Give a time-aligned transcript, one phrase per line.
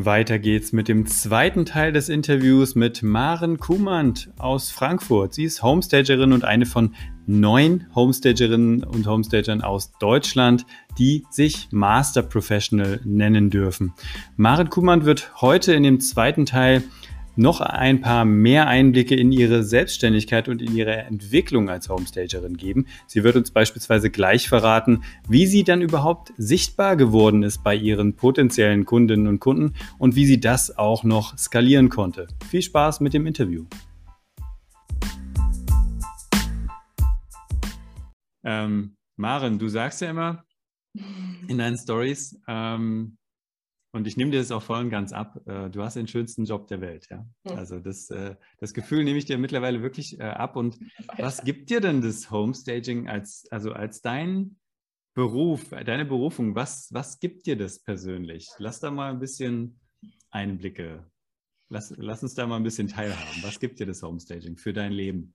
[0.00, 5.34] Weiter geht's mit dem zweiten Teil des Interviews mit Maren Kumant aus Frankfurt.
[5.34, 6.94] Sie ist Homestagerin und eine von
[7.26, 10.66] neun Homestagerinnen und Homestagern aus Deutschland,
[11.00, 13.92] die sich Master Professional nennen dürfen.
[14.36, 16.84] Maren Kumant wird heute in dem zweiten Teil
[17.38, 22.86] noch ein paar mehr Einblicke in ihre Selbstständigkeit und in ihre Entwicklung als Homestagerin geben.
[23.06, 28.16] Sie wird uns beispielsweise gleich verraten, wie sie dann überhaupt sichtbar geworden ist bei ihren
[28.16, 32.26] potenziellen Kundinnen und Kunden und wie sie das auch noch skalieren konnte.
[32.50, 33.64] Viel Spaß mit dem Interview.
[38.44, 40.44] Ähm, Maren, du sagst ja immer
[41.48, 43.16] in deinen Stories, ähm,
[43.92, 45.40] und ich nehme dir das auch voll und ganz ab.
[45.46, 47.26] Äh, du hast den schönsten Job der Welt, ja.
[47.44, 50.56] Also das, äh, das Gefühl nehme ich dir mittlerweile wirklich äh, ab.
[50.56, 50.78] Und
[51.16, 54.56] was gibt dir denn das Homestaging als, also als dein
[55.14, 56.54] Beruf, deine Berufung?
[56.54, 58.48] Was, was gibt dir das persönlich?
[58.58, 59.80] Lass da mal ein bisschen
[60.30, 61.04] Einblicke.
[61.70, 63.42] Lass, lass uns da mal ein bisschen teilhaben.
[63.42, 65.34] Was gibt dir das Homestaging für dein Leben?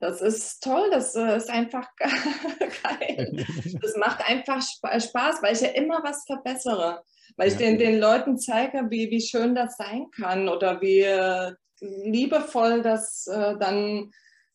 [0.00, 3.44] Das ist toll, das ist einfach geil.
[3.80, 7.02] Das macht einfach Spaß, weil ich ja immer was verbessere
[7.40, 11.52] weil ich den, den Leuten zeige, wie, wie schön das sein kann oder wie äh,
[11.80, 14.10] liebevoll das äh, dann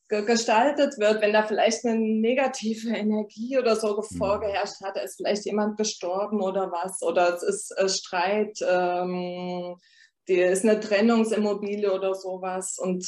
[0.08, 4.18] gestaltet wird, wenn da vielleicht eine negative Energie oder so mhm.
[4.18, 9.78] vorgeherrscht hat, ist vielleicht jemand gestorben oder was, oder es ist äh, Streit, ähm,
[10.28, 13.08] die ist eine Trennungsimmobilie oder sowas und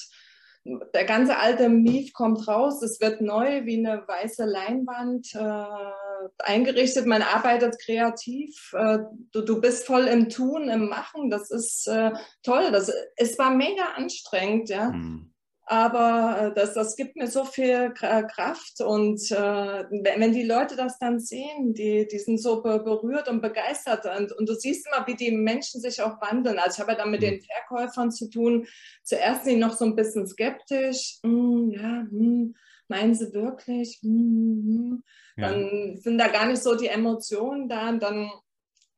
[0.94, 7.06] der ganze alte Mief kommt raus, es wird neu wie eine weiße Leinwand äh, eingerichtet,
[7.06, 9.00] man arbeitet kreativ, äh,
[9.32, 12.12] du, du bist voll im Tun, im Machen, das ist äh,
[12.44, 14.92] toll, das, es war mega anstrengend, ja.
[14.92, 15.34] Mhm.
[15.70, 20.98] Aber äh, das, das gibt mir so viel Kraft und äh, wenn die Leute das
[20.98, 25.16] dann sehen, die, die sind so berührt und begeistert und, und du siehst immer, wie
[25.16, 26.58] die Menschen sich auch wandeln.
[26.58, 27.42] Also ich habe ja dann mit den mhm.
[27.42, 28.66] Verkäufern zu tun.
[29.04, 31.20] Zuerst sind die noch so ein bisschen skeptisch.
[31.24, 32.56] Hm, ja, hm,
[32.88, 34.00] meinen sie wirklich?
[34.02, 35.04] Hm, hm.
[35.36, 35.98] Dann ja.
[35.98, 38.32] sind da gar nicht so die Emotionen da und dann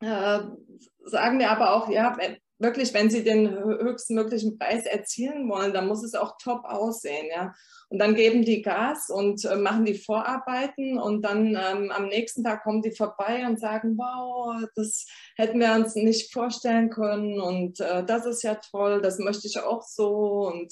[0.01, 0.39] äh,
[1.03, 2.15] sagen wir aber auch, ja,
[2.59, 7.27] wirklich, wenn sie den höchsten möglichen Preis erzielen wollen, dann muss es auch top aussehen,
[7.33, 7.53] ja.
[7.87, 12.43] Und dann geben die Gas und äh, machen die Vorarbeiten und dann ähm, am nächsten
[12.43, 17.79] Tag kommen die vorbei und sagen, wow, das hätten wir uns nicht vorstellen können und
[17.79, 20.71] äh, das ist ja toll, das möchte ich auch so und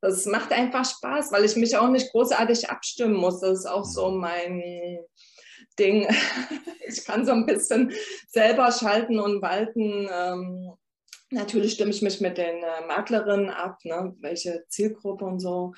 [0.00, 3.40] das macht einfach Spaß, weil ich mich auch nicht großartig abstimmen muss.
[3.40, 4.20] Das ist auch so mhm.
[4.20, 4.98] mein
[5.78, 6.06] Ding.
[6.88, 7.90] Ich kann so ein bisschen
[8.28, 10.08] selber schalten und walten.
[10.08, 10.72] Ähm,
[11.30, 14.14] Natürlich stimme ich mich mit den äh, Maklerinnen ab, ne?
[14.20, 15.72] welche Zielgruppe und so.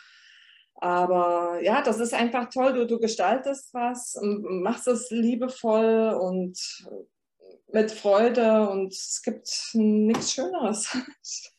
[0.75, 2.73] Aber ja, das ist einfach toll.
[2.73, 6.57] Du, du gestaltest was, machst es liebevoll und
[7.73, 10.97] mit Freude und es gibt nichts Schöneres.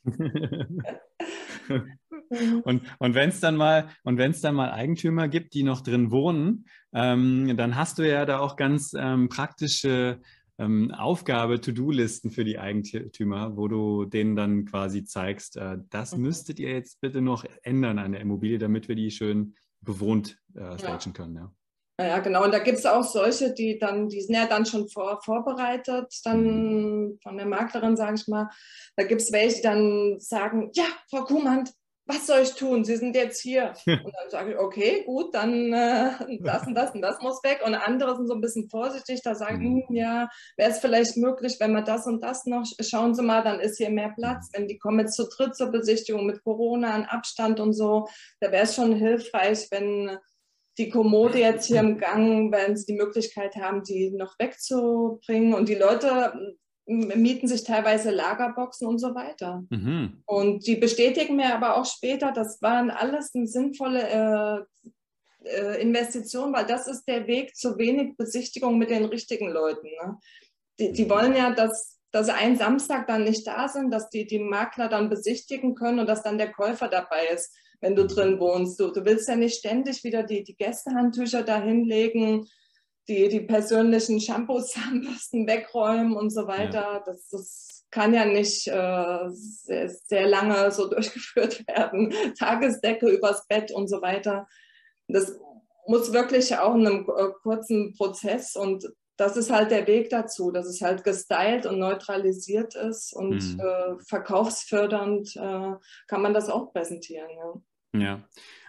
[2.63, 7.55] und und wenn es dann mal dann mal Eigentümer gibt, die noch drin wohnen, ähm,
[7.57, 10.21] dann hast du ja da auch ganz ähm, praktische
[10.59, 16.23] ähm, Aufgabe, To-Do-Listen für die Eigentümer, wo du denen dann quasi zeigst, äh, das mhm.
[16.23, 20.77] müsstet ihr jetzt bitte noch ändern an der Immobilie, damit wir die schön bewohnt äh,
[20.77, 21.11] stagen ja.
[21.13, 21.35] können.
[21.35, 21.53] Ja.
[21.99, 22.45] Ja, genau.
[22.45, 26.07] Und da gibt es auch solche, die dann, die sind ja dann schon vor, vorbereitet,
[26.23, 27.19] dann mhm.
[27.21, 28.49] von der Maklerin, sage ich mal.
[28.95, 31.67] Da gibt es welche, die dann sagen, ja, Frau Kuhmann,
[32.09, 32.83] was soll ich tun?
[32.83, 33.73] Sie sind jetzt hier.
[33.85, 37.61] Und dann sage ich, okay, gut, dann äh, das und das und das muss weg.
[37.63, 39.83] Und andere sind so ein bisschen vorsichtig, da sagen, mhm.
[39.87, 43.43] hm, ja, wäre es vielleicht möglich, wenn wir das und das noch, schauen Sie mal,
[43.43, 44.49] dann ist hier mehr Platz.
[44.53, 48.07] Wenn die kommen jetzt zu dritt zur Besichtigung mit Corona, an Abstand und so,
[48.39, 50.17] da wäre es schon hilfreich, wenn
[50.79, 55.53] die Kommode jetzt hier im Gang, wenn sie die Möglichkeit haben, die noch wegzubringen.
[55.53, 56.57] Und die Leute
[56.89, 59.63] mieten sich teilweise Lagerboxen und so weiter.
[59.69, 60.23] Mhm.
[60.25, 64.65] Und die bestätigen mir aber auch später, das waren alles eine sinnvolle
[65.43, 69.87] äh, äh, Investition, weil das ist der Weg zu wenig Besichtigung mit den richtigen Leuten.
[69.87, 70.17] Ne?
[70.79, 74.25] Die, die, wollen ja, dass, dass sie einen Samstag dann nicht da sind, dass die,
[74.25, 78.39] die Makler dann besichtigen können und dass dann der Käufer dabei ist, wenn du drin
[78.39, 78.79] wohnst.
[78.79, 82.47] Du, du willst ja nicht ständig wieder die, die Gästehandtücher da hinlegen
[83.07, 86.93] die, die persönlichen Shampoos, Zahnbürsten wegräumen und so weiter.
[86.93, 87.03] Ja.
[87.05, 92.13] Das, das kann ja nicht äh, sehr, sehr, lange so durchgeführt werden.
[92.37, 94.47] Tagesdecke übers Bett und so weiter.
[95.07, 95.39] Das
[95.87, 98.87] muss wirklich auch in einem äh, kurzen Prozess und
[99.17, 103.59] das ist halt der Weg dazu, dass es halt gestylt und neutralisiert ist und mhm.
[103.59, 105.73] äh, verkaufsfördernd äh,
[106.07, 107.27] kann man das auch präsentieren.
[107.93, 107.99] Ja.
[107.99, 108.23] ja.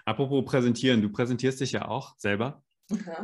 [0.05, 2.65] Apropos präsentieren, du präsentierst dich ja auch selber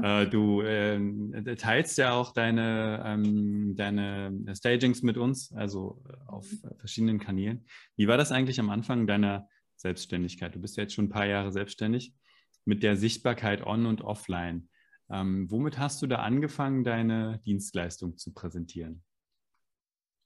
[0.03, 6.51] Äh, du äh, teilst ja auch deine, ähm, deine Stagings mit uns, also äh, auf
[6.51, 6.79] mhm.
[6.79, 7.67] verschiedenen Kanälen.
[7.97, 10.55] Wie war das eigentlich am Anfang deiner Selbstständigkeit?
[10.55, 12.15] Du bist ja jetzt schon ein paar Jahre selbstständig
[12.65, 14.69] mit der Sichtbarkeit on und offline.
[15.09, 19.03] Ähm, womit hast du da angefangen, deine Dienstleistung zu präsentieren?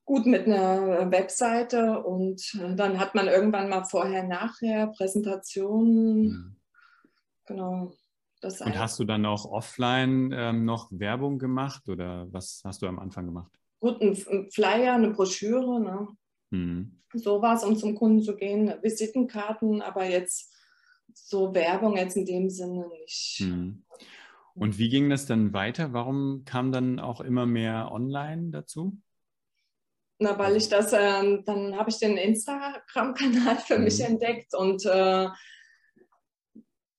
[0.07, 6.23] Gut mit einer Webseite und äh, dann hat man irgendwann mal vorher, nachher Präsentationen.
[6.23, 6.57] Mhm.
[7.47, 7.93] Genau.
[8.41, 12.87] Das und hast du dann auch offline ähm, noch Werbung gemacht oder was hast du
[12.87, 13.53] am Anfang gemacht?
[13.81, 14.17] Gut, ein,
[14.51, 16.09] Flyer, eine Broschüre, ne?
[16.51, 17.03] Mhm.
[17.13, 20.55] Sowas, um zum Kunden zu gehen, Visitenkarten, aber jetzt
[21.13, 23.41] so Werbung jetzt in dem Sinne nicht.
[23.41, 23.85] Mhm.
[24.55, 25.93] Und wie ging das dann weiter?
[25.93, 28.99] Warum kam dann auch immer mehr online dazu?
[30.19, 33.85] Na, weil ich das, äh, dann habe ich den Instagram-Kanal für mhm.
[33.85, 35.29] mich entdeckt und äh,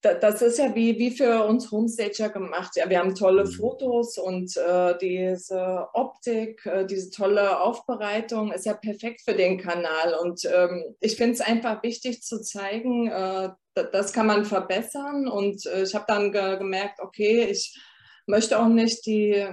[0.01, 2.71] das ist ja wie, wie für uns Homestager gemacht.
[2.75, 3.51] Ja, wir haben tolle mhm.
[3.51, 10.15] Fotos und äh, diese Optik, äh, diese tolle Aufbereitung ist ja perfekt für den Kanal.
[10.21, 15.27] Und ähm, ich finde es einfach wichtig zu zeigen, äh, das kann man verbessern.
[15.27, 17.79] Und äh, ich habe dann ge gemerkt, okay, ich
[18.25, 19.45] möchte auch nicht die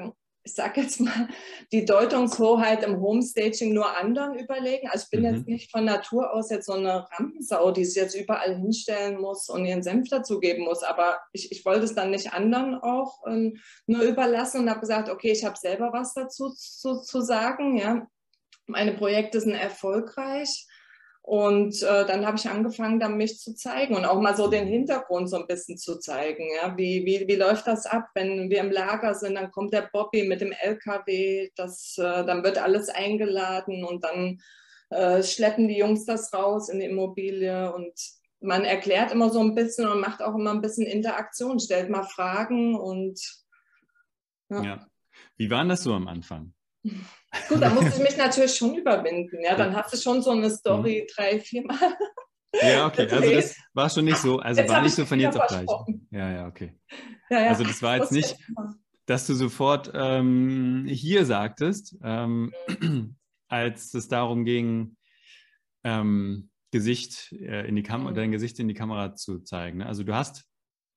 [0.49, 1.29] ich sage jetzt mal,
[1.73, 4.89] die Deutungshoheit im Homestaging nur anderen überlegen.
[4.89, 5.37] Also ich bin mhm.
[5.37, 9.51] jetzt nicht von Natur aus jetzt so eine Rampensau, die sich jetzt überall hinstellen muss
[9.51, 10.83] und ihren Senf dazugeben muss.
[10.83, 15.11] Aber ich, ich wollte es dann nicht anderen auch ähm, nur überlassen und habe gesagt,
[15.11, 17.77] okay, ich habe selber was dazu zu, zu sagen.
[17.77, 18.07] Ja.
[18.67, 20.67] Meine Projekte sind erfolgreich.
[21.29, 24.67] Und äh, dann habe ich angefangen, dann mich zu zeigen und auch mal so den
[24.67, 26.49] Hintergrund so ein bisschen zu zeigen.
[26.57, 26.75] Ja?
[26.79, 29.35] Wie, wie, wie läuft das ab, wenn wir im Lager sind?
[29.35, 34.41] Dann kommt der Bobby mit dem LKW, das, äh, dann wird alles eingeladen und dann
[34.89, 37.93] äh, schleppen die Jungs das raus in die Immobilie und
[38.41, 42.05] man erklärt immer so ein bisschen und macht auch immer ein bisschen Interaktion, stellt mal
[42.05, 43.21] Fragen und
[44.49, 44.63] ja.
[44.63, 44.87] ja.
[45.37, 46.55] Wie war das so am Anfang?
[47.49, 49.41] Gut, da musste ich mich natürlich schon überwinden.
[49.43, 51.13] Ja, dann hast du schon so eine Story mhm.
[51.15, 51.79] drei, vier Mal.
[52.63, 53.07] Ja, okay.
[53.11, 55.69] Also das war schon nicht so, also jetzt war nicht so von jetzt auf gleich.
[56.11, 56.75] Ja, ja, okay.
[57.29, 57.49] Ja, ja.
[57.51, 58.39] Also das war jetzt nicht,
[59.05, 62.55] dass du sofort ähm, hier sagtest, ähm,
[63.49, 64.97] als es darum ging,
[65.85, 68.15] ähm, Gesicht äh, in die Kamera, mhm.
[68.15, 69.79] dein Gesicht in die Kamera zu zeigen.
[69.79, 69.87] Ne?
[69.87, 70.47] Also du hast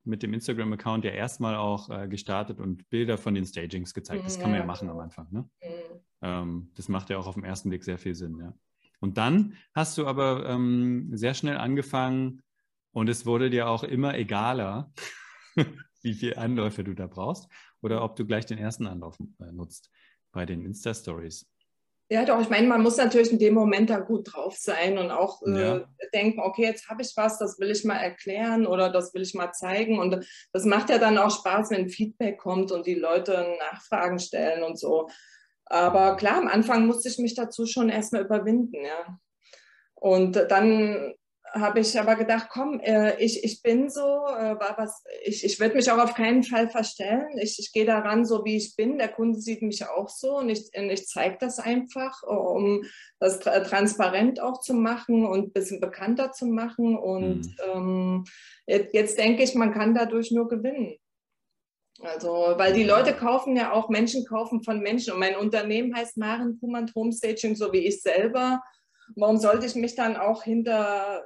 [0.03, 4.25] mit dem Instagram-Account ja erstmal auch äh, gestartet und Bilder von den Stagings gezeigt.
[4.25, 5.27] Das kann man ja machen am Anfang.
[5.31, 5.49] Ne?
[5.61, 5.99] Mhm.
[6.21, 8.39] Ähm, das macht ja auch auf den ersten Blick sehr viel Sinn.
[8.39, 8.53] Ja.
[8.99, 12.41] Und dann hast du aber ähm, sehr schnell angefangen
[12.91, 14.91] und es wurde dir auch immer egaler,
[16.01, 17.47] wie viele Anläufe du da brauchst
[17.81, 19.89] oder ob du gleich den ersten Anlauf äh, nutzt
[20.31, 21.47] bei den Insta-Stories.
[22.11, 25.11] Ja, doch, ich meine, man muss natürlich in dem Moment da gut drauf sein und
[25.11, 25.87] auch äh, ja.
[26.13, 29.33] denken, okay, jetzt habe ich was, das will ich mal erklären oder das will ich
[29.33, 29.97] mal zeigen.
[29.97, 34.61] Und das macht ja dann auch Spaß, wenn Feedback kommt und die Leute Nachfragen stellen
[34.63, 35.09] und so.
[35.71, 39.17] Aber klar, am Anfang musste ich mich dazu schon erstmal überwinden, ja.
[39.95, 41.13] Und dann
[41.53, 45.75] habe ich aber gedacht, komm, äh, ich, ich bin so, äh, was, ich, ich werde
[45.75, 47.37] mich auch auf keinen Fall verstellen.
[47.41, 48.97] Ich, ich gehe daran so, wie ich bin.
[48.97, 52.83] Der Kunde sieht mich auch so und ich, ich zeige das einfach, um
[53.19, 56.97] das transparent auch zu machen und ein bisschen bekannter zu machen.
[56.97, 57.55] Und mhm.
[57.73, 58.23] ähm,
[58.65, 60.97] jetzt, jetzt denke ich, man kann dadurch nur gewinnen.
[62.03, 65.13] Also, weil die Leute kaufen ja auch, Menschen kaufen von Menschen.
[65.13, 68.61] Und mein Unternehmen heißt Maren Kumant Homestaging, so wie ich selber.
[69.15, 71.23] Warum sollte ich mich dann auch hinter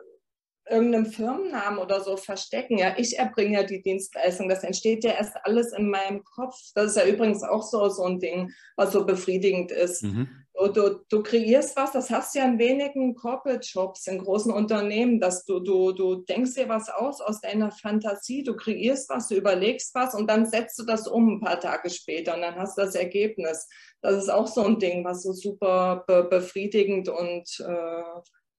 [0.70, 2.78] irgendeinem Firmennamen oder so verstecken.
[2.78, 4.50] Ja, ich erbringe ja die Dienstleistung.
[4.50, 6.56] Das entsteht ja erst alles in meinem Kopf.
[6.74, 10.04] Das ist ja übrigens auch so, so ein Ding, was so befriedigend ist.
[10.04, 10.45] Mhm.
[10.58, 15.20] Du, du, du, kreierst was, das hast du ja in wenigen Corporate-Jobs, in großen Unternehmen,
[15.20, 19.36] dass du, du, du denkst dir was aus aus deiner Fantasie, du kreierst was, du
[19.36, 22.78] überlegst was und dann setzt du das um ein paar Tage später und dann hast
[22.78, 23.68] du das Ergebnis.
[24.02, 28.04] Das ist auch so ein Ding, was so super be befriedigend und äh,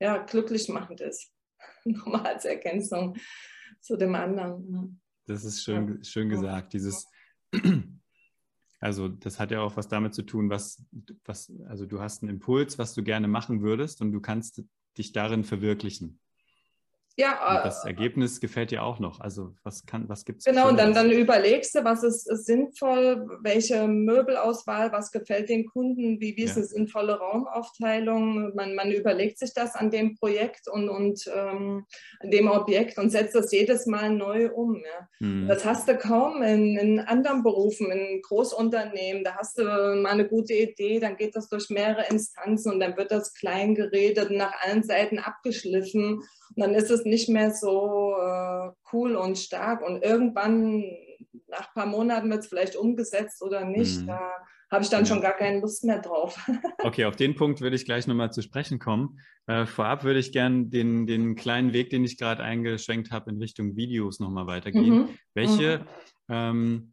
[0.00, 1.32] ja, glücklich machend ist.
[1.86, 3.16] nochmal als Ergänzung
[3.80, 5.00] zu dem anderen.
[5.26, 6.72] Das ist schön, schön gesagt.
[6.72, 7.06] Dieses,
[8.80, 10.85] also das hat ja auch was damit zu tun, was,
[11.25, 14.62] was, also du hast einen Impuls, was du gerne machen würdest und du kannst
[14.99, 16.21] dich darin verwirklichen.
[17.18, 19.20] Ja, und das äh, Ergebnis gefällt dir auch noch.
[19.20, 20.44] Also was kann, was gibt's?
[20.44, 25.66] Genau, und dann, dann überlegst du, was ist, ist, sinnvoll, welche Möbelauswahl, was gefällt den
[25.66, 26.56] Kunden, wie, wie ist ja.
[26.56, 28.54] eine sinnvolle Raumaufteilung.
[28.54, 31.87] Man, man überlegt sich das an dem Projekt und, und ähm,
[32.20, 34.76] an dem Objekt und setzt das jedes Mal neu um.
[34.76, 35.08] Ja.
[35.20, 35.49] Mhm.
[35.49, 39.25] Das hast du kaum in, in anderen Berufen, in Großunternehmen.
[39.25, 42.99] Da hast du mal eine gute Idee, dann geht das durch mehrere Instanzen und dann
[42.99, 46.23] wird das klein geredet, nach allen Seiten abgeschliffen.
[46.54, 49.82] Dann ist es nicht mehr so äh, cool und stark.
[49.82, 50.84] Und irgendwann
[51.48, 54.02] nach ein paar Monaten wird es vielleicht umgesetzt oder nicht.
[54.02, 54.06] Mhm.
[54.06, 54.32] Da
[54.70, 55.06] habe ich dann ja.
[55.06, 56.38] schon gar keine Lust mehr drauf.
[56.82, 59.20] okay, auf den Punkt würde ich gleich nochmal zu sprechen kommen.
[59.46, 63.38] Äh, vorab würde ich gerne den, den kleinen Weg, den ich gerade eingeschränkt habe, in
[63.38, 64.94] Richtung Videos nochmal weitergehen.
[64.94, 65.08] Mhm.
[65.34, 65.84] Welche, mhm.
[66.28, 66.92] Ähm,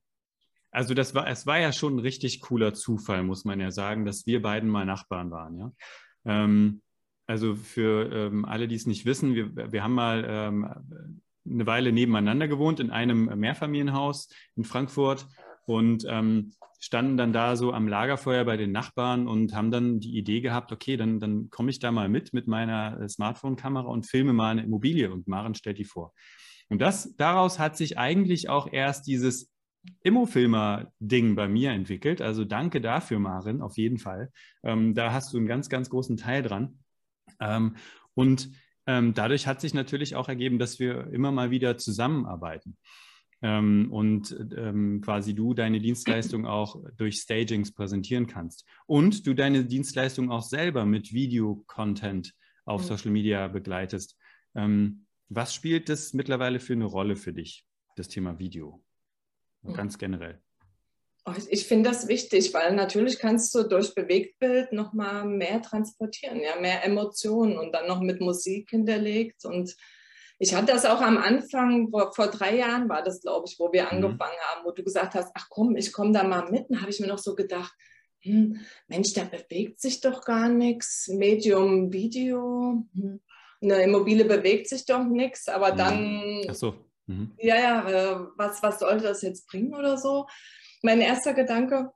[0.72, 4.06] also das war, es war ja schon ein richtig cooler Zufall, muss man ja sagen,
[4.06, 5.72] dass wir beiden mal Nachbarn waren, ja.
[6.26, 6.82] Ähm,
[7.26, 10.68] also für ähm, alle, die es nicht wissen, wir, wir haben mal ähm,
[11.46, 15.28] eine Weile nebeneinander gewohnt in einem Mehrfamilienhaus in Frankfurt
[15.66, 20.18] und ähm, standen dann da so am Lagerfeuer bei den Nachbarn und haben dann die
[20.18, 24.06] Idee gehabt, okay, dann, dann komme ich da mal mit mit meiner äh, Smartphone-Kamera und
[24.06, 26.14] filme mal eine Immobilie und Maren stellt die vor.
[26.70, 29.50] Und das, daraus hat sich eigentlich auch erst dieses
[30.04, 32.22] Immofilmer-Ding bei mir entwickelt.
[32.22, 34.32] Also danke dafür, Marin, auf jeden Fall.
[34.64, 36.80] Ähm, da hast du einen ganz, ganz großen Teil dran.
[37.40, 37.76] Ähm,
[38.14, 38.50] und
[38.86, 42.78] ähm, dadurch hat sich natürlich auch ergeben, dass wir immer mal wieder zusammenarbeiten.
[43.42, 48.66] Ähm, und ähm, quasi du deine Dienstleistung auch durch Stagings präsentieren kannst.
[48.86, 52.34] Und du deine Dienstleistung auch selber mit Video-Content
[52.66, 52.84] auf.
[52.84, 54.18] Social Media begleitest.
[54.56, 57.66] Ähm, was spielt das mittlerweile für eine Rolle für dich,
[57.96, 58.84] das Thema Video?
[59.64, 60.42] Ganz generell.
[61.26, 66.42] Oh, ich finde das wichtig, weil natürlich kannst du durch Bewegtbild noch mal mehr transportieren,
[66.42, 69.46] ja, mehr Emotionen und dann noch mit Musik hinterlegt.
[69.46, 69.74] Und
[70.38, 73.72] ich hatte das auch am Anfang, vor, vor drei Jahren war das, glaube ich, wo
[73.72, 73.90] wir mhm.
[73.90, 76.70] angefangen haben, wo du gesagt hast, ach komm, ich komme da mal mit.
[76.70, 77.74] Dann habe ich mir noch so gedacht,
[78.20, 81.08] hm, Mensch, da bewegt sich doch gar nichts.
[81.08, 83.22] Medium, Video, hm,
[83.62, 85.78] eine Immobilie bewegt sich doch nichts, aber mhm.
[85.78, 86.42] dann.
[86.50, 86.76] Ach so.
[87.06, 87.32] Mhm.
[87.38, 90.26] Ja, ja, äh, was, was sollte das jetzt bringen oder so?
[90.84, 91.92] Mein erster Gedanke.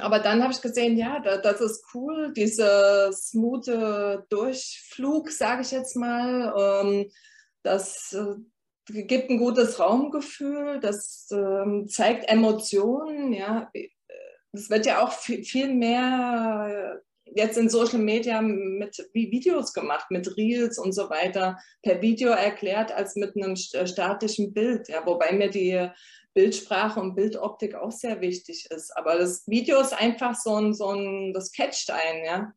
[0.00, 5.94] Aber dann habe ich gesehen, ja, das ist cool, dieser smooth Durchflug, sage ich jetzt
[5.94, 6.52] mal.
[6.56, 7.10] Ähm,
[7.62, 13.32] das äh, gibt ein gutes Raumgefühl, das ähm, zeigt Emotionen.
[13.32, 13.70] Ja,
[14.52, 20.78] es wird ja auch viel mehr jetzt in Social Media mit Videos gemacht, mit Reels
[20.78, 24.88] und so weiter, per Video erklärt als mit einem statischen Bild.
[24.88, 25.88] Ja, wobei mir die
[26.34, 28.96] Bildsprache und Bildoptik auch sehr wichtig ist.
[28.96, 32.52] Aber das Video ist einfach so ein, so ein das catcht ein, ja.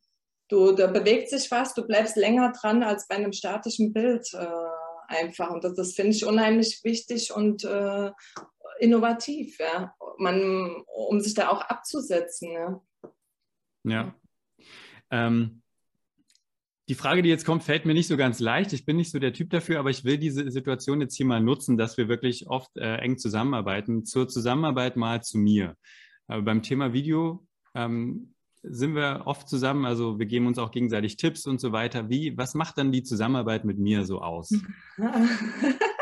[0.50, 4.48] Du, da bewegt sich was, du bleibst länger dran als bei einem statischen Bild äh,
[5.08, 5.52] einfach.
[5.52, 8.12] Und das, das finde ich unheimlich wichtig und äh,
[8.80, 9.94] innovativ, ja.
[10.18, 12.82] Man, um sich da auch abzusetzen, ja.
[13.84, 14.16] Ja.
[15.12, 15.62] Ähm,
[16.90, 18.72] die Frage, die jetzt kommt, fällt mir nicht so ganz leicht.
[18.72, 21.42] Ich bin nicht so der Typ dafür, aber ich will diese Situation jetzt hier mal
[21.42, 24.06] nutzen, dass wir wirklich oft äh, eng zusammenarbeiten.
[24.06, 25.76] Zur Zusammenarbeit mal zu mir.
[26.28, 27.46] Aber beim Thema Video
[27.76, 28.34] ähm,
[28.64, 32.10] sind wir oft zusammen, also wir geben uns auch gegenseitig Tipps und so weiter.
[32.10, 34.54] Wie, was macht dann die Zusammenarbeit mit mir so aus?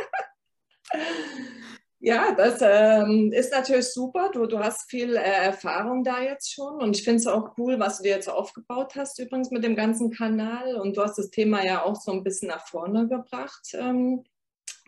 [2.06, 4.30] Ja, das ähm, ist natürlich super.
[4.32, 7.80] Du, du hast viel äh, Erfahrung da jetzt schon und ich finde es auch cool,
[7.80, 10.76] was du jetzt aufgebaut hast, übrigens mit dem ganzen Kanal.
[10.76, 13.74] Und du hast das Thema ja auch so ein bisschen nach vorne gebracht.
[13.74, 14.24] Ähm,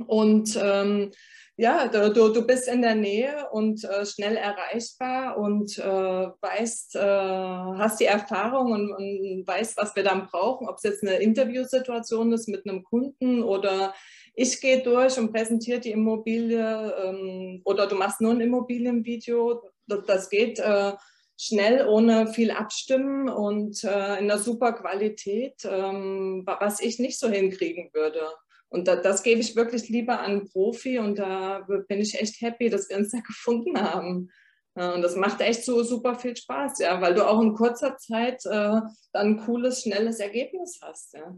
[0.06, 1.12] und ähm,
[1.56, 7.00] ja, du, du bist in der Nähe und äh, schnell erreichbar und äh, weißt, äh,
[7.00, 12.32] hast die Erfahrung und, und weißt, was wir dann brauchen, ob es jetzt eine Interviewsituation
[12.32, 13.96] ist mit einem Kunden oder
[14.40, 19.64] ich gehe durch und präsentiere die Immobilie ähm, oder du machst nur ein Immobilienvideo.
[19.88, 20.94] Das, geht äh,
[21.36, 27.28] schnell, ohne viel abstimmen und äh, in einer super Qualität, ähm, was ich nicht so
[27.30, 28.28] hinkriegen würde.
[28.70, 32.40] Und da, das gebe ich wirklich lieber an einen Profi und da bin ich echt
[32.40, 34.30] happy, dass wir uns da gefunden haben.
[34.76, 38.46] Und das macht echt so super viel Spaß, ja, weil du auch in kurzer Zeit
[38.46, 38.82] äh,
[39.14, 41.16] dann ein cooles, schnelles Ergebnis hast.
[41.16, 41.36] Ja.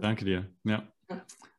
[0.00, 0.50] Danke dir.
[0.64, 0.92] Ja.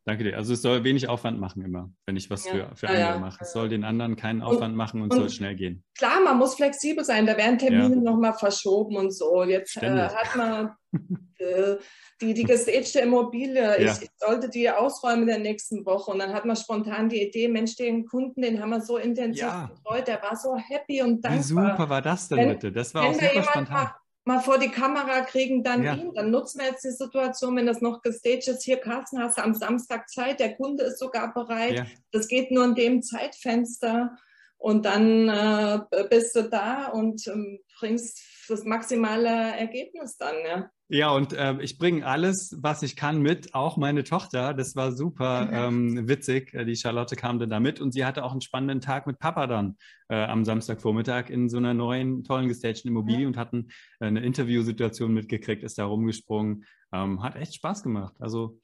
[0.08, 0.38] Danke dir.
[0.38, 2.52] Also es soll wenig Aufwand machen immer, wenn ich was ja.
[2.54, 3.40] für, für andere ja, mache.
[3.42, 5.84] Es soll den anderen keinen Aufwand und, machen und, und, soll schnell gehen.
[5.98, 7.26] Klar, man muss flexibel sein.
[7.26, 8.02] Da werden Termine ja.
[8.02, 9.44] nochmal verschoben und so.
[9.44, 10.72] Jetzt äh, hat man
[11.40, 11.76] äh,
[12.22, 13.80] die, die gestagte Immobilie.
[13.80, 16.12] Ich, ich, sollte die ausräumen in der nächsten Woche.
[16.12, 19.52] Und dann hat man spontan die Idee, Mensch, den Kunden, den haben wir so intensiv
[19.68, 20.08] betreut.
[20.08, 21.38] Der war so happy und dankbar.
[21.38, 22.72] Wie super war das denn bitte?
[22.72, 23.92] Das war auch super spontan mal
[24.42, 25.96] vor die Kamera kriegen, dann ja.
[25.96, 26.14] ihn.
[26.14, 28.64] Dann nutzen wir jetzt die Situation, wenn das noch gestaged ist.
[28.64, 31.74] Hier, Carsten, hast du am Samstag Zeit, der Kunde ist sogar bereit.
[31.74, 31.86] Ja.
[32.12, 34.18] Das geht nur in dem Zeitfenster.
[34.58, 35.80] Und dann äh,
[36.10, 38.20] bist du da und ähm, bringst
[38.50, 40.70] das maximale Ergebnis dann, ja.
[40.90, 44.54] Ja, und äh, ich bringe alles, was ich kann mit, auch meine Tochter.
[44.54, 46.54] Das war super ähm, witzig.
[46.54, 49.20] Äh, die Charlotte kam dann da mit und sie hatte auch einen spannenden Tag mit
[49.20, 49.76] Papa dann
[50.08, 53.28] äh, am Samstagvormittag in so einer neuen, tollen gestagten Immobilie ja.
[53.28, 53.68] und hatten
[54.00, 56.64] äh, eine Interviewsituation mitgekriegt, ist da rumgesprungen.
[56.94, 58.16] Ähm, hat echt Spaß gemacht.
[58.20, 58.58] Also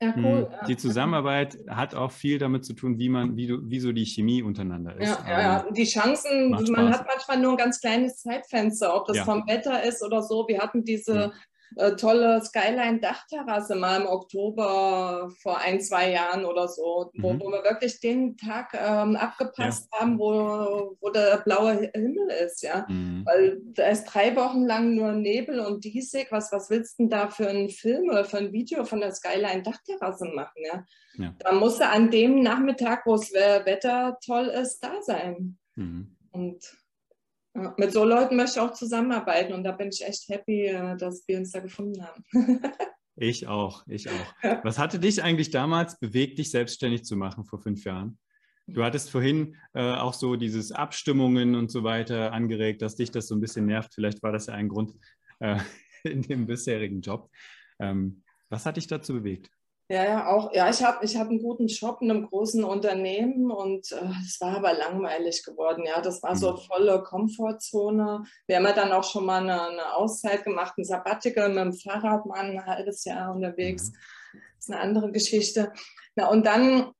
[0.00, 0.48] Ja, cool.
[0.48, 0.66] Hm.
[0.68, 4.06] Die Zusammenarbeit hat auch viel damit zu tun, wie man, wie, du, wie so die
[4.06, 5.08] Chemie untereinander ist.
[5.08, 5.66] Ja, ja, ja.
[5.72, 9.24] die Chancen, man hat manchmal nur ein ganz kleines Zeitfenster, ob das ja.
[9.24, 10.46] vom Wetter ist oder so.
[10.46, 11.32] Wir hatten diese
[11.76, 17.40] äh, tolle Skyline-Dachterrasse mal im Oktober vor ein, zwei Jahren oder so, wo, mhm.
[17.40, 20.00] wo wir wirklich den Tag ähm, abgepasst ja.
[20.00, 22.86] haben, wo, wo der blaue Himmel ist, ja.
[22.88, 23.22] Mhm.
[23.26, 26.28] Weil da ist drei Wochen lang nur Nebel und diesig.
[26.30, 29.12] Was, was willst du denn da für einen Film oder für ein Video von der
[29.12, 30.84] Skyline-Dachterrasse machen, ja?
[31.18, 31.34] ja.
[31.38, 35.58] Da musst du an dem Nachmittag, wo das Wetter toll ist, da sein.
[35.74, 36.16] Mhm.
[36.32, 36.64] Und
[37.76, 41.26] mit so Leuten möchte ich auch zusammenarbeiten und da bin ich echt happy, äh, dass
[41.26, 42.24] wir uns da gefunden haben.
[43.16, 44.62] ich auch, ich auch.
[44.64, 48.18] Was hatte dich eigentlich damals bewegt, dich selbstständig zu machen vor fünf Jahren?
[48.66, 53.26] Du hattest vorhin äh, auch so dieses Abstimmungen und so weiter angeregt, dass dich das
[53.26, 53.94] so ein bisschen nervt.
[53.94, 54.94] Vielleicht war das ja ein Grund
[55.40, 55.58] äh,
[56.04, 57.30] in dem bisherigen Job.
[57.78, 59.50] Ähm, was hat dich dazu bewegt?
[59.90, 60.52] Ja, ja, auch.
[60.52, 64.36] Ja, ich habe ich hab einen guten Job in einem großen Unternehmen und äh, es
[64.36, 65.84] äh, war aber langweilig geworden.
[65.86, 66.58] Ja, das war so mhm.
[66.58, 68.24] volle Komfortzone.
[68.46, 71.72] Wir haben ja dann auch schon mal eine, eine Auszeit gemacht, ein Sabbatical mit dem
[71.72, 73.90] Fahrrad, mal ein halbes Jahr unterwegs.
[73.90, 74.40] Mhm.
[74.56, 75.72] Das ist eine andere Geschichte.
[76.16, 76.92] Na, und dann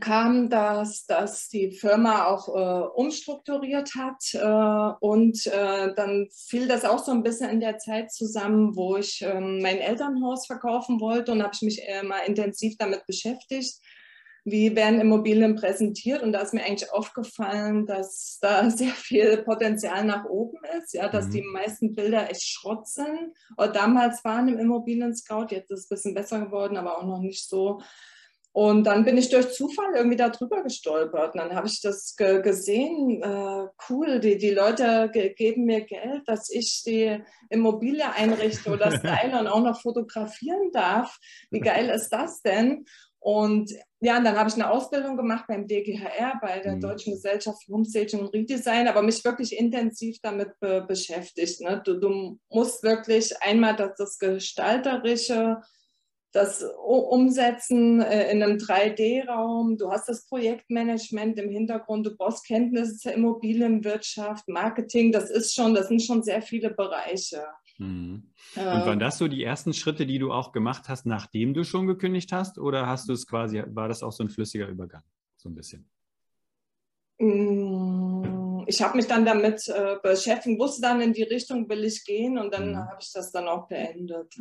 [0.00, 6.84] kam, dass, dass die Firma auch äh, umstrukturiert hat äh, und äh, dann fiel das
[6.84, 11.30] auch so ein bisschen in der Zeit zusammen, wo ich ähm, mein Elternhaus verkaufen wollte
[11.32, 13.80] und habe ich mich mal intensiv damit beschäftigt.
[14.44, 16.22] Wie werden Immobilien präsentiert?
[16.22, 21.08] Und da ist mir eigentlich aufgefallen, dass da sehr viel Potenzial nach oben ist, ja,
[21.08, 21.32] dass mhm.
[21.32, 23.34] die meisten Bilder echt Schrott sind.
[23.56, 27.20] Oder damals waren im Immobilien-Scout, jetzt ist es ein bisschen besser geworden, aber auch noch
[27.20, 27.80] nicht so
[28.56, 31.34] und dann bin ich durch Zufall irgendwie da drüber gestolpert.
[31.34, 35.82] Und dann habe ich das ge gesehen, äh, cool, die, die Leute ge geben mir
[35.82, 41.18] Geld, dass ich die Immobilie einrichte oder style und auch noch fotografieren darf.
[41.50, 42.86] Wie geil ist das denn?
[43.18, 46.80] Und ja, und dann habe ich eine Ausbildung gemacht beim DGHR, bei der mhm.
[46.80, 51.60] Deutschen Gesellschaft für Homestaging und Redesign, aber mich wirklich intensiv damit be beschäftigt.
[51.60, 51.82] Ne?
[51.84, 55.58] Du, du musst wirklich einmal das, das Gestalterische
[56.32, 62.96] das Umsetzen äh, in einem 3D-Raum, du hast das Projektmanagement im Hintergrund, du brauchst Kenntnisse
[62.96, 67.44] zur Immobilienwirtschaft, Marketing, das ist schon, das sind schon sehr viele Bereiche.
[67.78, 68.30] Mhm.
[68.54, 71.86] Und waren das so die ersten Schritte, die du auch gemacht hast, nachdem du schon
[71.86, 72.58] gekündigt hast?
[72.58, 75.02] Oder hast du es quasi, war das auch so ein flüssiger Übergang?
[75.36, 75.88] So ein bisschen.
[77.18, 82.04] Mm, ich habe mich dann damit äh, beschäftigt, wusste dann, in die Richtung will ich
[82.04, 82.76] gehen und dann mhm.
[82.76, 84.34] habe ich das dann auch beendet.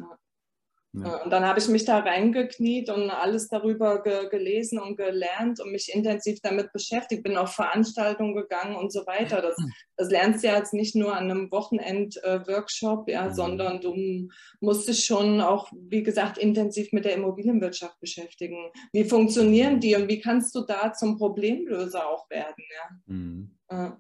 [1.03, 1.07] Ja.
[1.07, 1.23] Ja.
[1.23, 5.71] Und dann habe ich mich da reingekniet und alles darüber ge gelesen und gelernt und
[5.71, 9.41] mich intensiv damit beschäftigt, bin auf Veranstaltungen gegangen und so weiter.
[9.41, 9.55] Das,
[9.97, 13.33] das lernst du ja jetzt nicht nur an einem Wochenend-Workshop, ja, mhm.
[13.33, 14.29] sondern du
[14.59, 18.71] musst dich schon auch, wie gesagt, intensiv mit der Immobilienwirtschaft beschäftigen.
[18.93, 23.13] Wie funktionieren die und wie kannst du da zum Problemlöser auch werden, ja.
[23.13, 23.57] Mhm.
[23.71, 23.99] ja.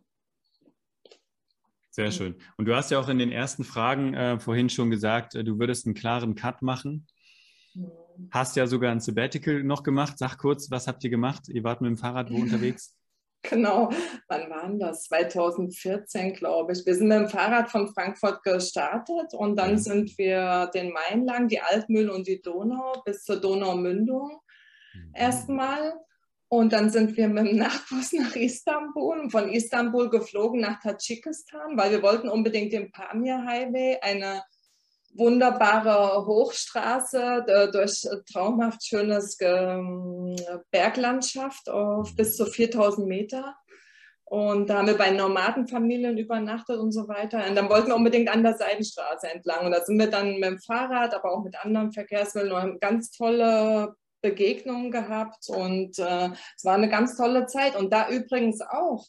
[1.95, 2.35] Sehr schön.
[2.57, 5.59] Und du hast ja auch in den ersten Fragen äh, vorhin schon gesagt, äh, du
[5.59, 7.07] würdest einen klaren Cut machen.
[7.73, 7.89] Mhm.
[8.31, 10.17] Hast ja sogar ein Sabbatical noch gemacht.
[10.17, 11.47] Sag kurz, was habt ihr gemacht?
[11.47, 12.97] Ihr wart mit dem Fahrrad wo unterwegs?
[13.43, 13.89] Genau,
[14.27, 15.03] wann waren das?
[15.03, 16.85] 2014, glaube ich.
[16.85, 19.77] Wir sind mit dem Fahrrad von Frankfurt gestartet und dann ja.
[19.77, 24.41] sind wir den Main lang, die Altmühl und die Donau bis zur Donaumündung
[24.93, 25.11] mhm.
[25.13, 25.93] erstmal.
[26.47, 31.91] Und dann sind wir mit dem Nachtbus nach Istanbul von Istanbul geflogen nach Tadschikistan, weil
[31.91, 34.43] wir wollten unbedingt den Pamir Highway, eine
[35.17, 40.35] wunderbare Hochstraße durch traumhaft schönes ähm,
[40.71, 43.55] Berglandschaft auf bis zu 4000 Meter.
[44.25, 47.47] Und da haben wir bei Nomadenfamilien übernachtet und so weiter.
[47.47, 49.65] Und dann wollten wir unbedingt an der Seidenstraße entlang.
[49.65, 53.95] Und da sind wir dann mit dem Fahrrad, aber auch mit anderen Verkehrsmitteln, ganz tolle
[54.25, 57.75] Begegnungen gehabt und äh, es war eine ganz tolle Zeit.
[57.75, 59.05] Und da übrigens auch,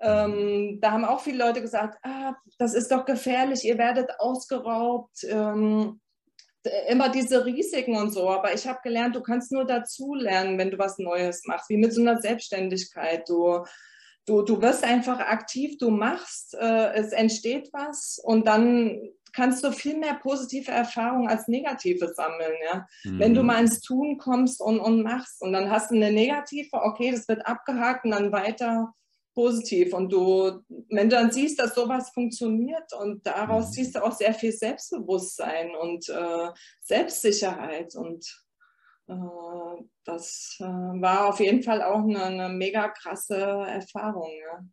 [0.00, 5.24] ähm, da haben auch viele Leute gesagt, ah, das ist doch gefährlich, ihr werdet ausgeraubt.
[5.24, 6.00] Ähm,
[6.88, 8.28] immer diese Risiken und so.
[8.28, 11.78] Aber ich habe gelernt, du kannst nur dazu lernen, wenn du was Neues machst, wie
[11.78, 13.28] mit so einer Selbstständigkeit.
[13.28, 13.64] Du,
[14.26, 19.00] du, du wirst einfach aktiv, du machst, äh, es entsteht was und dann
[19.32, 22.54] kannst du viel mehr positive Erfahrungen als negative sammeln.
[22.64, 22.86] Ja?
[23.04, 23.18] Mhm.
[23.18, 26.68] Wenn du mal ins Tun kommst und, und machst und dann hast du eine negative,
[26.72, 28.92] okay, das wird abgehakt und dann weiter
[29.34, 29.94] positiv.
[29.94, 33.72] Und du, wenn du dann siehst, dass sowas funktioniert und daraus mhm.
[33.72, 38.24] siehst du auch sehr viel Selbstbewusstsein und äh, Selbstsicherheit und
[39.08, 44.30] äh, das äh, war auf jeden Fall auch eine, eine mega krasse Erfahrung.
[44.44, 44.64] Ja.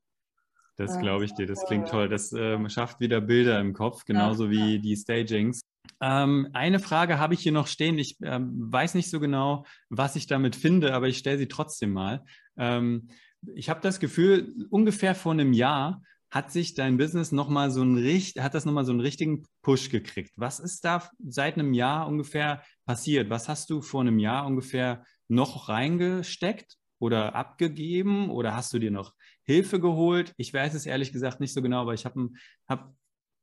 [0.80, 2.08] Das glaube ich dir, das klingt toll.
[2.08, 5.60] Das äh, schafft wieder Bilder im Kopf, genauso wie die Stagings.
[6.00, 7.98] Ähm, eine Frage habe ich hier noch stehen.
[8.00, 11.92] Ich ähm, weiß nicht so genau, was ich damit finde, aber ich stelle sie trotzdem
[11.92, 12.24] mal.
[12.58, 13.10] Ähm,
[13.56, 17.98] ich habe das Gefühl, ungefähr vor einem Jahr hat sich dein Business nochmal so einen,
[18.38, 20.32] hat das nochmal so einen richtigen Push gekriegt.
[20.38, 23.30] Was ist da seit einem Jahr ungefähr passiert?
[23.30, 28.92] Was hast du vor einem Jahr ungefähr noch reingesteckt oder abgegeben oder hast du dir
[28.92, 29.14] noch
[29.50, 30.34] Hilfe geholt?
[30.38, 32.30] Ich weiß es ehrlich gesagt nicht so genau, aber ich habe
[32.68, 32.94] hab,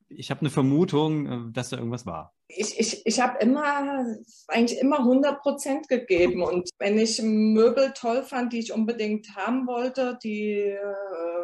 [0.09, 2.33] ich hab eine Vermutung, äh, dass da irgendwas war.
[2.47, 4.07] Ich, ich, ich habe immer,
[4.47, 6.43] eigentlich immer 100 Prozent gegeben.
[6.43, 11.36] Und wenn ich Möbel toll fand, die ich unbedingt haben wollte, die äh,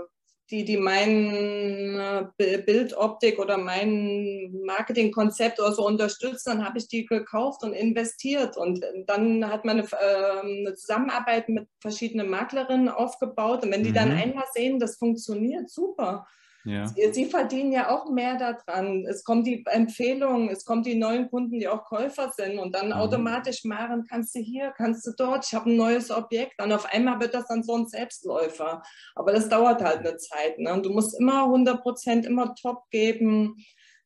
[0.53, 7.07] die, die mein äh, Bildoptik oder mein Marketingkonzept oder so unterstützen, dann habe ich die
[7.07, 8.57] gekauft und investiert.
[8.57, 13.65] Und dann hat man eine, äh, eine Zusammenarbeit mit verschiedenen Maklerinnen aufgebaut.
[13.65, 13.95] Und wenn die mhm.
[13.95, 16.27] dann einmal sehen, das funktioniert, super.
[16.65, 16.87] Ja.
[16.87, 19.05] Sie, Sie, verdienen ja auch mehr daran.
[19.07, 22.89] Es kommt die Empfehlung, es kommen die neuen Kunden, die auch Käufer sind und dann
[22.89, 22.93] mhm.
[22.93, 26.55] automatisch machen, kannst du hier, kannst du dort, ich habe ein neues Objekt.
[26.59, 28.83] Dann auf einmal wird das dann so ein Selbstläufer.
[29.15, 30.59] Aber das dauert halt eine Zeit.
[30.59, 30.73] Ne?
[30.73, 33.57] Und du musst immer 100 Prozent, immer top geben,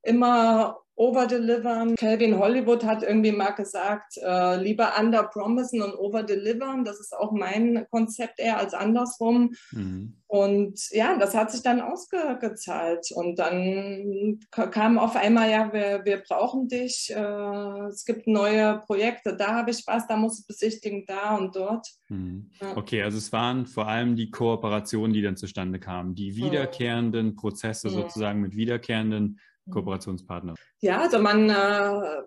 [0.03, 1.95] immer overdelivern.
[1.97, 6.85] Calvin Hollywood hat irgendwie mal gesagt, äh, lieber under promisen und overdelivern.
[6.85, 9.55] Das ist auch mein Konzept eher als andersrum.
[9.73, 10.17] Mhm.
[10.29, 13.13] Und ja, das hat sich dann ausgezahlt.
[13.15, 17.13] Und dann kam auf einmal, ja, wir, wir brauchen dich.
[17.15, 19.37] Äh, es gibt neue Projekte.
[19.37, 21.87] Da habe ich was, da muss ich besichtigen, da und dort.
[22.09, 22.51] Mhm.
[22.61, 22.77] Ja.
[22.77, 27.89] Okay, also es waren vor allem die Kooperationen, die dann zustande kamen, die wiederkehrenden Prozesse
[27.89, 27.95] mhm.
[27.95, 29.39] sozusagen mit wiederkehrenden
[29.71, 30.55] Kooperationspartner?
[30.81, 31.53] Ja, also man, äh,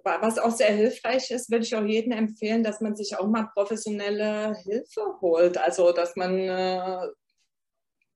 [0.03, 3.49] was auch sehr hilfreich ist, würde ich auch jedem empfehlen, dass man sich auch mal
[3.53, 5.57] professionelle Hilfe holt.
[5.57, 7.07] Also, dass man äh,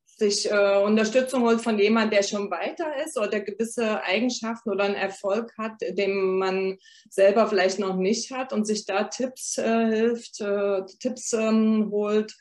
[0.05, 4.95] sich äh, Unterstützung holt von jemandem, der schon weiter ist oder gewisse Eigenschaften oder einen
[4.95, 6.77] Erfolg hat, den man
[7.09, 10.43] selber vielleicht noch nicht hat und sich da Tipps hilft,
[10.99, 12.35] Tipps ähm, holt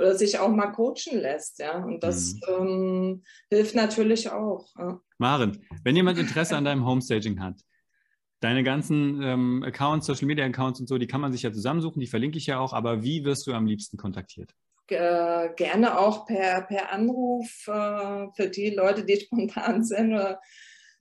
[0.00, 1.58] oder sich auch mal coachen lässt.
[1.58, 2.40] Ja, und das mhm.
[2.48, 4.66] ähm, hilft natürlich auch.
[4.78, 5.00] Ja.
[5.18, 7.60] Maren, wenn jemand Interesse an deinem Homestaging hat,
[8.40, 12.00] deine ganzen ähm, Accounts, Social Media Accounts und so, die kann man sich ja zusammensuchen,
[12.00, 14.54] die verlinke ich ja auch, aber wie wirst du am liebsten kontaktiert?
[14.88, 20.40] Äh, gerne auch per, per Anruf äh, für die Leute, die spontan sind oder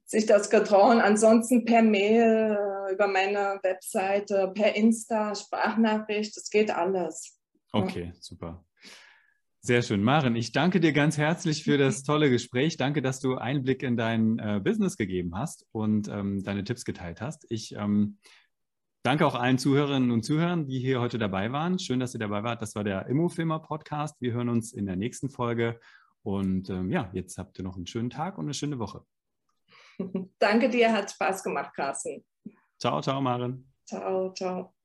[0.06, 1.00] sich das getrauen.
[1.00, 7.40] Ansonsten per Mail, äh, über meine Webseite, per Insta, Sprachnachricht, das geht alles.
[7.72, 8.20] Okay, ja.
[8.20, 8.66] super.
[9.62, 10.02] Sehr schön.
[10.04, 12.78] Maren, ich danke dir ganz herzlich für das tolle Gespräch.
[12.78, 17.20] Danke, dass du Einblick in dein äh, Business gegeben hast und ähm, deine Tipps geteilt
[17.20, 17.46] hast.
[17.50, 18.20] Ich ähm,
[19.04, 21.78] danke auch allen Zuhörerinnen und Zuhörern, die hier heute dabei waren.
[21.78, 22.62] Schön, dass ihr dabei wart.
[22.62, 24.22] Das war der Immofilmer Podcast.
[24.22, 25.80] Wir hören uns in der nächsten Folge.
[26.24, 29.04] Und ähm, ja, jetzt habt ihr noch einen schönen Tag und eine schöne Woche.
[30.40, 32.24] Danke dir, hat Spaß gemacht, Carsten.
[32.80, 33.70] Ciao, ciao, Maren.
[33.86, 34.79] Ciao, ciao.